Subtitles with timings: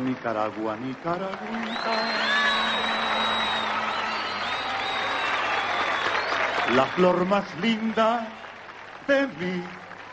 [0.00, 1.36] Nicaragua, Nicaragua.
[6.74, 8.26] La flor más linda
[9.06, 9.62] de mi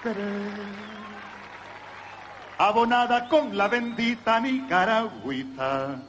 [0.04, 0.88] querer.
[2.58, 6.02] Abonada con la bendita Nicaragüita.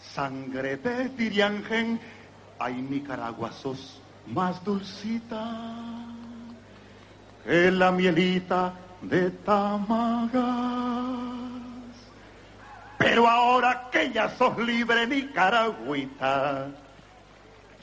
[0.00, 2.00] Sangre de Tiriangen.
[2.58, 6.08] Ay, Nicaragua, sos más dulcita
[7.44, 11.27] que la mielita de Tamaga.
[13.10, 16.68] Pero ahora que ya sos libre, Nicaragüita,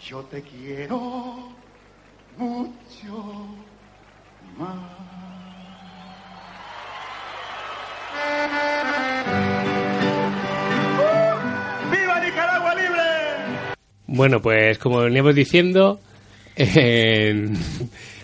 [0.08, 1.50] yo te quiero
[2.38, 3.48] mucho
[4.56, 4.92] más.
[11.92, 13.02] ¡Viva Nicaragua libre!
[14.08, 16.00] Bueno, pues como veníamos diciendo,
[16.56, 17.48] eh,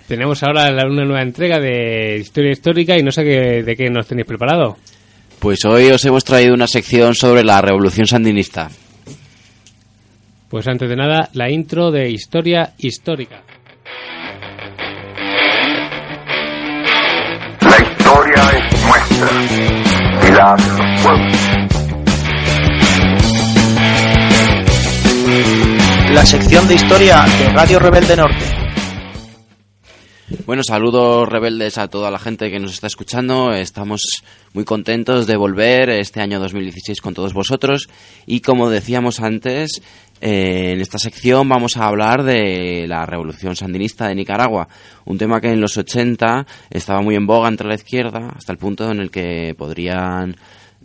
[0.08, 4.08] tenemos ahora una nueva entrega de Historia Histórica y no sé qué- de qué nos
[4.08, 4.78] tenéis preparado.
[5.42, 8.70] Pues hoy os hemos traído una sección sobre la Revolución Sandinista.
[10.48, 13.42] Pues antes de nada, la intro de Historia Histórica.
[17.60, 19.30] La historia es nuestra
[20.28, 21.36] y la los pueblos.
[26.14, 28.61] La sección de historia de Radio Rebelde Norte.
[30.46, 33.54] Bueno, saludos rebeldes a toda la gente que nos está escuchando.
[33.54, 37.90] Estamos muy contentos de volver este año 2016 con todos vosotros.
[38.26, 39.82] Y como decíamos antes,
[40.22, 44.70] eh, en esta sección vamos a hablar de la revolución sandinista de Nicaragua.
[45.06, 48.58] Un tema que en los 80 estaba muy en boga entre la izquierda, hasta el
[48.58, 50.36] punto en el que podrían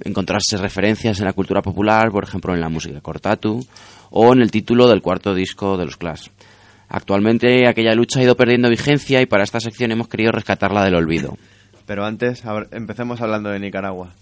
[0.04, 3.64] encontrarse referencias en la cultura popular, por ejemplo en la música cortatu,
[4.10, 6.28] o en el título del cuarto disco de los Clash.
[6.88, 10.94] Actualmente aquella lucha ha ido perdiendo vigencia y para esta sección hemos querido rescatarla del
[10.94, 11.36] olvido.
[11.86, 12.42] Pero antes,
[12.72, 14.12] empecemos hablando de Nicaragua.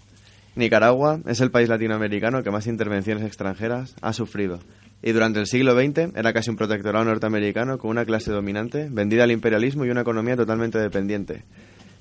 [0.55, 4.59] Nicaragua es el país latinoamericano que más intervenciones extranjeras ha sufrido.
[5.03, 9.23] Y durante el siglo XX era casi un protectorado norteamericano con una clase dominante, vendida
[9.23, 11.43] al imperialismo y una economía totalmente dependiente.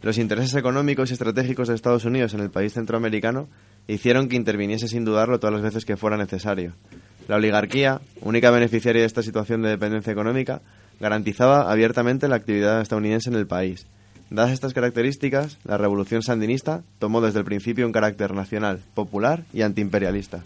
[0.02, 3.48] Los intereses económicos y estratégicos de Estados Unidos en el país centroamericano
[3.88, 6.74] hicieron que interviniese sin dudarlo todas las veces que fuera necesario.
[7.28, 10.60] La oligarquía, única beneficiaria de esta situación de dependencia económica,
[11.00, 13.86] garantizaba abiertamente la actividad estadounidense en el país.
[14.30, 19.62] Dadas estas características, la revolución sandinista tomó desde el principio un carácter nacional, popular y
[19.62, 20.44] antiimperialista.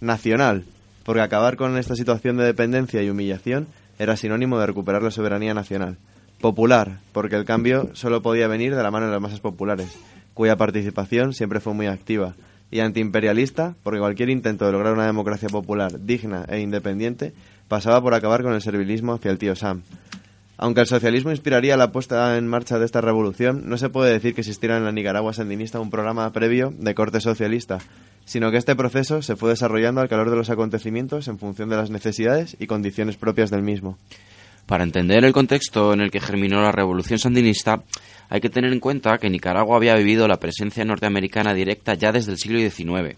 [0.00, 0.64] Nacional,
[1.04, 3.66] porque acabar con esta situación de dependencia y humillación
[3.98, 5.96] era sinónimo de recuperar la soberanía nacional.
[6.40, 9.98] Popular, porque el cambio solo podía venir de la mano de las masas populares,
[10.34, 12.34] cuya participación siempre fue muy activa.
[12.70, 17.32] Y antiimperialista, porque cualquier intento de lograr una democracia popular digna e independiente
[17.68, 19.82] pasaba por acabar con el servilismo hacia el tío Sam.
[20.60, 24.34] Aunque el socialismo inspiraría la puesta en marcha de esta revolución, no se puede decir
[24.34, 27.78] que existiera en la Nicaragua sandinista un programa previo de corte socialista,
[28.24, 31.76] sino que este proceso se fue desarrollando al calor de los acontecimientos en función de
[31.76, 33.98] las necesidades y condiciones propias del mismo.
[34.66, 37.84] Para entender el contexto en el que germinó la revolución sandinista,
[38.28, 42.32] hay que tener en cuenta que Nicaragua había vivido la presencia norteamericana directa ya desde
[42.32, 43.16] el siglo XIX.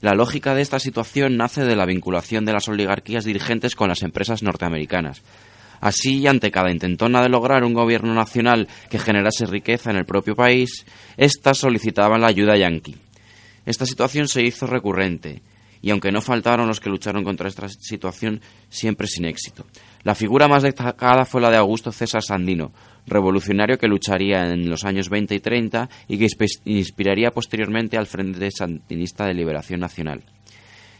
[0.00, 4.02] La lógica de esta situación nace de la vinculación de las oligarquías dirigentes con las
[4.02, 5.22] empresas norteamericanas.
[5.80, 10.34] Así, ante cada intentona de lograr un gobierno nacional que generase riqueza en el propio
[10.34, 10.86] país,
[11.16, 12.96] éstas solicitaban la ayuda yanqui.
[13.66, 15.42] Esta situación se hizo recurrente,
[15.82, 19.66] y aunque no faltaron los que lucharon contra esta situación, siempre sin éxito.
[20.02, 22.72] La figura más destacada fue la de Augusto César Sandino,
[23.06, 26.28] revolucionario que lucharía en los años 20 y 30 y que
[26.64, 30.24] inspiraría posteriormente al Frente Sandinista de Liberación Nacional.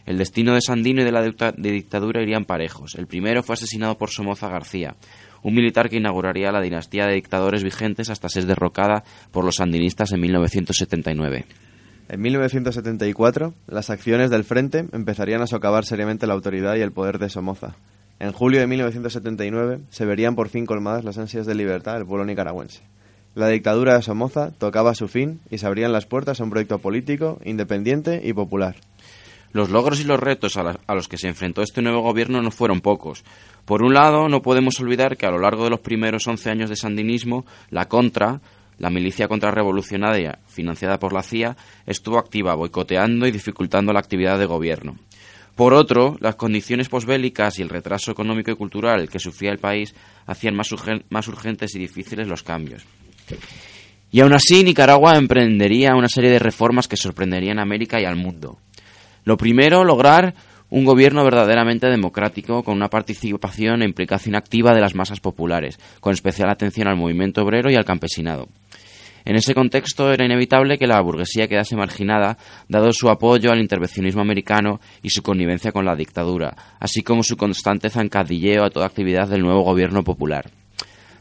[0.05, 1.23] El destino de Sandino y de la
[1.57, 2.95] dictadura irían parejos.
[2.95, 4.95] El primero fue asesinado por Somoza García,
[5.43, 10.11] un militar que inauguraría la dinastía de dictadores vigentes hasta ser derrocada por los sandinistas
[10.11, 11.45] en 1979.
[12.11, 17.19] En 1974, las acciones del Frente empezarían a socavar seriamente la autoridad y el poder
[17.19, 17.77] de Somoza.
[18.19, 22.25] En julio de 1979 se verían por fin colmadas las ansias de libertad del pueblo
[22.25, 22.81] nicaragüense.
[23.33, 26.79] La dictadura de Somoza tocaba su fin y se abrían las puertas a un proyecto
[26.79, 28.75] político, independiente y popular.
[29.53, 32.51] Los logros y los retos a, a los que se enfrentó este nuevo gobierno no
[32.51, 33.23] fueron pocos.
[33.63, 36.69] Por un lado, no podemos olvidar que a lo largo de los primeros 11 años
[36.69, 38.41] de sandinismo, la contra,
[38.81, 41.55] la milicia contrarrevolucionaria financiada por la CIA
[41.85, 44.95] estuvo activa, boicoteando y dificultando la actividad de gobierno.
[45.55, 49.93] Por otro, las condiciones posbélicas y el retraso económico y cultural que sufría el país
[50.25, 50.69] hacían más,
[51.09, 52.83] más urgentes y difíciles los cambios.
[54.11, 58.15] Y aún así, Nicaragua emprendería una serie de reformas que sorprenderían a América y al
[58.15, 58.57] mundo.
[59.25, 60.33] Lo primero, lograr
[60.71, 66.13] un gobierno verdaderamente democrático con una participación e implicación activa de las masas populares, con
[66.13, 68.47] especial atención al movimiento obrero y al campesinado.
[69.25, 72.37] En ese contexto era inevitable que la burguesía quedase marginada,
[72.67, 77.37] dado su apoyo al intervencionismo americano y su connivencia con la dictadura, así como su
[77.37, 80.49] constante zancadilleo a toda actividad del nuevo gobierno popular.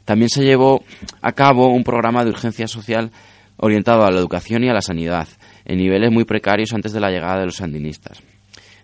[0.04, 0.82] También se llevó
[1.20, 3.10] a cabo un programa de urgencia social
[3.58, 5.28] orientado a la educación y a la sanidad,
[5.64, 8.22] en niveles muy precarios antes de la llegada de los sandinistas.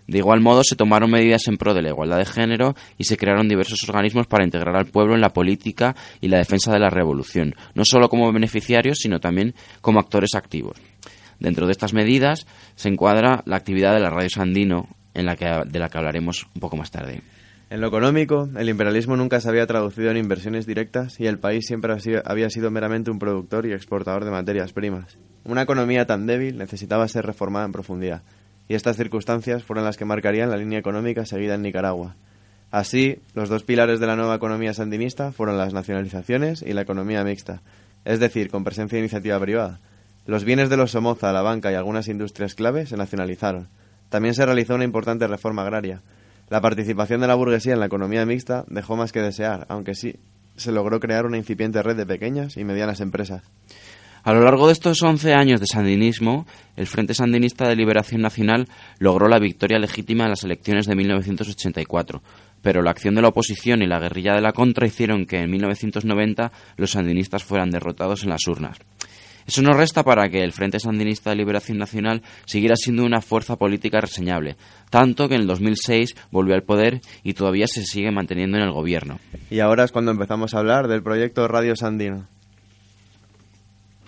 [0.07, 3.17] De igual modo, se tomaron medidas en pro de la igualdad de género y se
[3.17, 6.89] crearon diversos organismos para integrar al pueblo en la política y la defensa de la
[6.89, 10.77] revolución, no solo como beneficiarios, sino también como actores activos.
[11.39, 15.45] Dentro de estas medidas se encuadra la actividad de la Radio Sandino, en la que,
[15.45, 17.21] de la que hablaremos un poco más tarde.
[17.69, 21.65] En lo económico, el imperialismo nunca se había traducido en inversiones directas y el país
[21.67, 21.93] siempre
[22.23, 25.17] había sido meramente un productor y exportador de materias primas.
[25.43, 28.21] Una economía tan débil necesitaba ser reformada en profundidad
[28.67, 32.15] y estas circunstancias fueron las que marcarían la línea económica seguida en Nicaragua.
[32.69, 37.23] Así, los dos pilares de la nueva economía sandinista fueron las nacionalizaciones y la economía
[37.23, 37.61] mixta,
[38.03, 39.79] es decir, con presencia de iniciativa privada.
[40.25, 43.69] Los bienes de los Somoza, la banca y algunas industrias clave se nacionalizaron.
[44.09, 46.01] También se realizó una importante reforma agraria.
[46.49, 50.15] La participación de la burguesía en la economía mixta dejó más que desear, aunque sí
[50.57, 53.43] se logró crear una incipiente red de pequeñas y medianas empresas.
[54.27, 56.45] A lo largo de estos 11 años de sandinismo,
[56.75, 58.67] el Frente Sandinista de Liberación Nacional
[58.99, 62.21] logró la victoria legítima en las elecciones de 1984,
[62.61, 65.49] pero la acción de la oposición y la guerrilla de la contra hicieron que en
[65.49, 68.77] 1990 los sandinistas fueran derrotados en las urnas.
[69.47, 73.55] Eso no resta para que el Frente Sandinista de Liberación Nacional siguiera siendo una fuerza
[73.55, 74.57] política reseñable,
[74.89, 78.73] tanto que en el 2006 volvió al poder y todavía se sigue manteniendo en el
[78.73, 79.21] gobierno.
[79.49, 82.27] Y ahora es cuando empezamos a hablar del proyecto Radio Sandino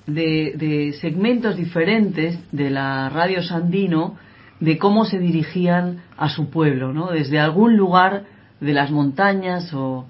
[0.09, 4.17] de, segmentos diferentes de la radio Sandino
[4.59, 7.11] de cómo se dirigían a su pueblo, ¿no?
[7.11, 8.23] desde algún lugar
[8.59, 10.05] de las montañas o,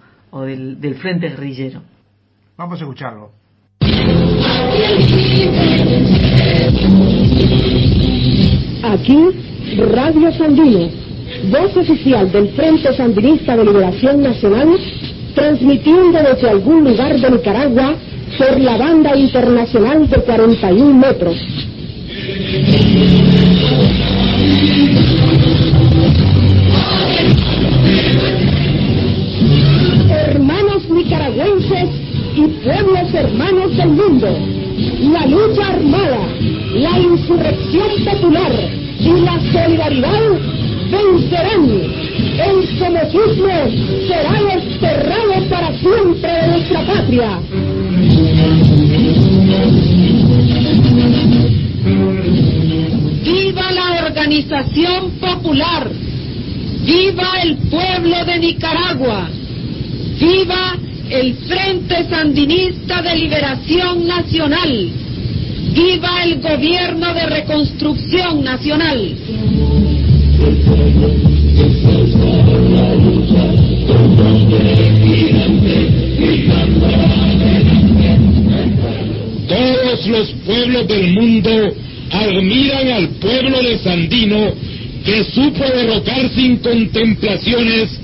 [0.46, 1.81] del, del frente guerrillero.
[2.57, 3.31] Vamos a escucharlo.
[8.84, 9.24] Aquí,
[9.78, 10.90] Radio Sandino,
[11.51, 14.69] voz oficial del Frente Sandinista de Liberación Nacional,
[15.36, 17.96] transmitiendo desde algún lugar de Nicaragua
[18.39, 21.36] por la banda internacional de 41 metros.
[30.09, 31.89] Hermanos nicaragüenses
[32.33, 34.27] y pueblos hermanos del mundo,
[35.12, 36.19] la lucha armada,
[36.75, 38.51] la insurrección popular
[39.01, 40.31] y la solidaridad
[40.89, 41.69] vencerán.
[42.39, 47.39] El somocismo será desterrado para siempre de nuestra patria.
[53.24, 55.90] ¡Viva la organización popular!
[56.86, 59.30] ¡Viva el pueblo de Nicaragua!
[60.19, 60.78] ¡Viva
[61.10, 64.90] el Frente Sandinista de Liberación Nacional!
[65.74, 69.16] ¡Viva el Gobierno de Reconstrucción Nacional!
[80.88, 81.50] Del mundo
[82.12, 84.53] admiran al pueblo de Sandino
[85.05, 88.00] que supo derrocar sin contemplaciones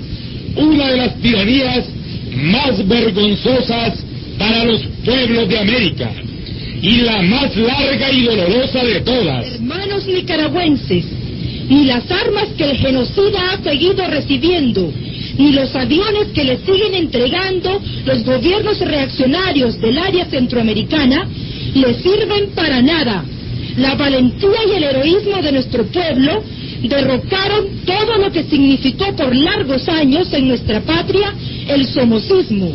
[0.56, 1.84] una de las tiranías
[2.34, 4.04] más vergonzosas
[4.38, 6.10] para los pueblos de América
[6.80, 9.54] y la más larga y dolorosa de todas.
[9.54, 11.04] Hermanos nicaragüenses,
[11.68, 14.92] ni las armas que el genocida ha seguido recibiendo
[15.38, 21.28] ni los aviones que le siguen entregando los gobiernos reaccionarios del área centroamericana
[21.76, 23.24] le sirven para nada.
[23.76, 26.42] La valentía y el heroísmo de nuestro pueblo
[26.82, 31.34] derrocaron todo lo que significó por largos años en nuestra patria
[31.68, 32.74] el somocismo.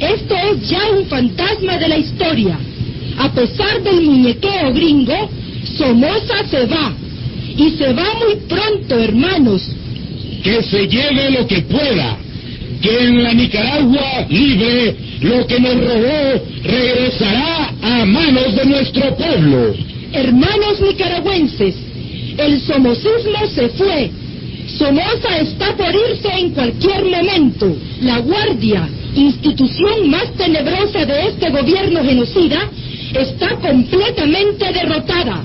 [0.00, 2.58] Esto es ya un fantasma de la historia.
[3.18, 5.30] A pesar del muñequeo gringo,
[5.76, 6.92] Somoza se va.
[7.56, 9.62] Y se va muy pronto, hermanos
[10.42, 12.16] que se lleve lo que pueda,
[12.80, 19.74] que en la Nicaragua libre lo que nos robó regresará a manos de nuestro pueblo.
[20.12, 21.74] Hermanos nicaragüenses,
[22.38, 24.10] el somocismo se fue.
[24.78, 27.76] Somoza está por irse en cualquier momento.
[28.02, 32.70] La Guardia, institución más tenebrosa de este gobierno genocida,
[33.14, 35.44] está completamente derrotada.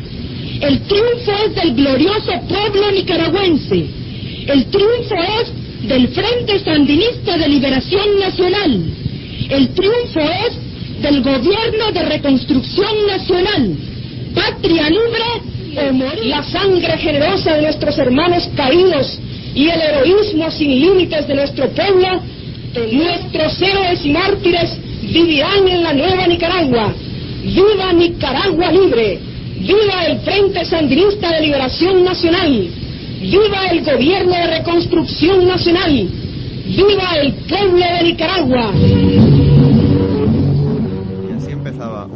[0.61, 3.85] El triunfo es del glorioso pueblo nicaragüense.
[4.47, 9.02] El triunfo es del Frente Sandinista de Liberación Nacional.
[9.49, 13.75] El triunfo es del Gobierno de Reconstrucción Nacional.
[14.33, 16.25] Patria libre o morir.
[16.25, 19.19] La sangre generosa de nuestros hermanos caídos
[19.53, 22.21] y el heroísmo sin límites de nuestro pueblo,
[22.91, 26.93] nuestros héroes y mártires vivirán en la nueva Nicaragua.
[27.43, 29.19] ¡Viva Nicaragua libre!
[29.59, 32.67] ¡Viva el Frente Sandinista de Liberación Nacional!
[33.21, 36.07] ¡Viva el Gobierno de Reconstrucción Nacional!
[36.65, 38.71] ¡Viva el pueblo de Nicaragua!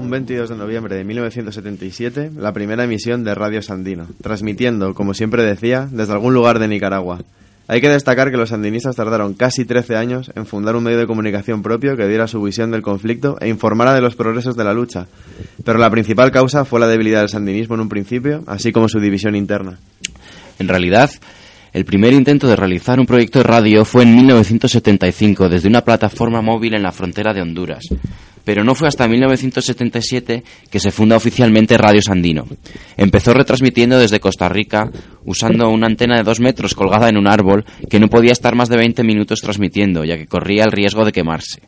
[0.08, 5.44] Un 22 de noviembre de 1977 la primera emisión de Radio Sandino, transmitiendo, como siempre
[5.44, 7.20] decía, desde algún lugar de Nicaragua.
[7.68, 11.08] Hay que destacar que los sandinistas tardaron casi 13 años en fundar un medio de
[11.08, 14.74] comunicación propio que diera su visión del conflicto e informara de los progresos de la
[14.74, 15.08] lucha.
[15.66, 19.02] Pero la principal causa fue la debilidad del sandinismo en un principio, así como su
[19.02, 19.78] división interna.
[20.58, 21.12] En realidad,
[21.74, 26.42] el primer intento de realizar un proyecto de radio fue en 1975 desde una plataforma
[26.42, 27.84] móvil en la frontera de Honduras.
[28.48, 32.48] Pero no fue hasta 1977 que se funda oficialmente Radio Sandino.
[32.96, 34.90] Empezó retransmitiendo desde Costa Rica
[35.26, 38.70] usando una antena de dos metros colgada en un árbol que no podía estar más
[38.70, 41.64] de 20 minutos transmitiendo, ya que corría el riesgo de quemarse.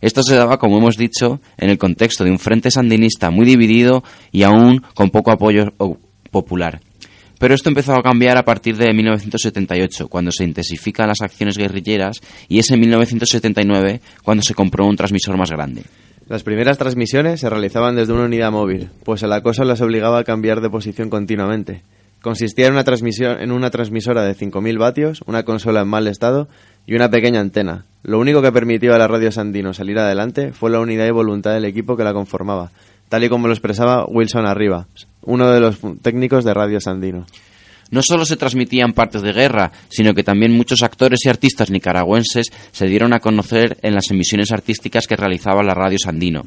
[0.00, 4.02] Esto se daba, como hemos dicho, en el contexto de un frente sandinista muy dividido
[4.32, 5.72] y aún con poco apoyo
[6.32, 6.80] popular.
[7.38, 12.20] Pero esto empezó a cambiar a partir de 1978, cuando se intensifican las acciones guerrilleras,
[12.48, 15.84] y es en 1979 cuando se compró un transmisor más grande.
[16.26, 20.24] Las primeras transmisiones se realizaban desde una unidad móvil, pues el acoso las obligaba a
[20.24, 21.82] cambiar de posición continuamente.
[22.22, 26.48] Consistía en una, transmisión, en una transmisora de 5.000 vatios, una consola en mal estado
[26.86, 27.84] y una pequeña antena.
[28.02, 31.52] Lo único que permitió a la radio Sandino salir adelante fue la unidad y voluntad
[31.52, 32.70] del equipo que la conformaba,
[33.10, 34.86] tal y como lo expresaba Wilson Arriba,
[35.20, 37.26] uno de los técnicos de Radio Sandino.
[37.90, 42.50] No solo se transmitían partes de guerra, sino que también muchos actores y artistas nicaragüenses
[42.72, 46.44] se dieron a conocer en las emisiones artísticas que realizaba la radio Sandino.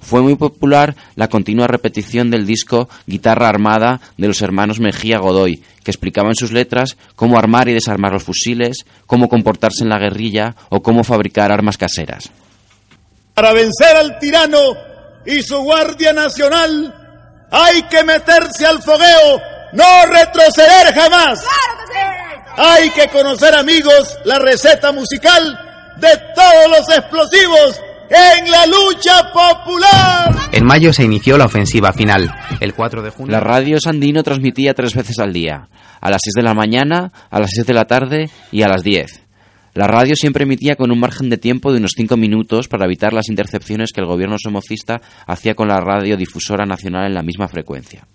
[0.00, 5.62] Fue muy popular la continua repetición del disco Guitarra Armada de los hermanos Mejía Godoy,
[5.82, 9.98] que explicaba en sus letras cómo armar y desarmar los fusiles, cómo comportarse en la
[9.98, 12.30] guerrilla o cómo fabricar armas caseras.
[13.34, 14.58] Para vencer al tirano
[15.26, 16.94] y su Guardia Nacional
[17.50, 19.40] hay que meterse al fogueo,
[19.76, 21.44] no retroceder jamás.
[22.56, 25.58] Hay que conocer, amigos, la receta musical
[25.98, 30.34] de todos los explosivos en la lucha popular.
[30.52, 32.32] En mayo se inició la ofensiva final.
[32.60, 33.32] El 4 de junio.
[33.32, 35.68] La radio Sandino transmitía tres veces al día,
[36.00, 38.82] a las 6 de la mañana, a las 6 de la tarde y a las
[38.82, 39.22] 10.
[39.74, 43.12] La radio siempre emitía con un margen de tiempo de unos 5 minutos para evitar
[43.12, 48.06] las intercepciones que el gobierno somocista hacía con la radiodifusora nacional en la misma frecuencia.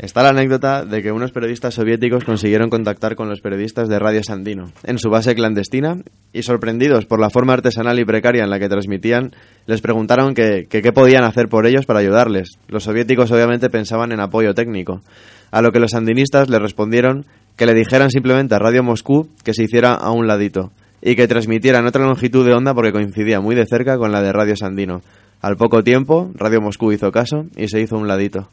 [0.00, 4.22] Está la anécdota de que unos periodistas soviéticos consiguieron contactar con los periodistas de Radio
[4.24, 5.98] Sandino en su base clandestina
[6.32, 9.32] y sorprendidos por la forma artesanal y precaria en la que transmitían,
[9.66, 12.52] les preguntaron que qué podían hacer por ellos para ayudarles.
[12.66, 15.02] Los soviéticos obviamente pensaban en apoyo técnico,
[15.50, 17.26] a lo que los sandinistas le respondieron
[17.56, 21.28] que le dijeran simplemente a Radio Moscú que se hiciera a un ladito y que
[21.28, 25.02] transmitieran otra longitud de onda porque coincidía muy de cerca con la de Radio Sandino.
[25.42, 28.48] Al poco tiempo, Radio Moscú hizo caso y se hizo a un ladito.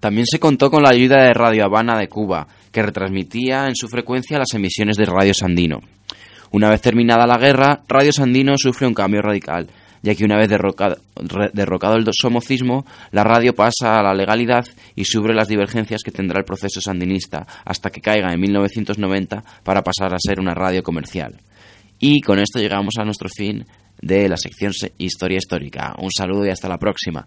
[0.00, 3.88] También se contó con la ayuda de Radio Habana de Cuba, que retransmitía en su
[3.88, 5.80] frecuencia las emisiones de Radio Sandino.
[6.52, 9.68] Una vez terminada la guerra, Radio Sandino sufre un cambio radical,
[10.02, 10.96] ya que una vez derrocado,
[11.52, 14.64] derrocado el somocismo, la radio pasa a la legalidad
[14.94, 19.82] y sube las divergencias que tendrá el proceso sandinista hasta que caiga en 1990 para
[19.82, 21.40] pasar a ser una radio comercial.
[21.98, 23.66] Y con esto llegamos a nuestro fin
[24.00, 25.94] de la sección se- Historia Histórica.
[25.98, 27.26] Un saludo y hasta la próxima.